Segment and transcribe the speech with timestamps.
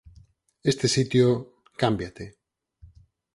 [0.71, 1.27] Este sitio...
[1.81, 2.25] cámbiate.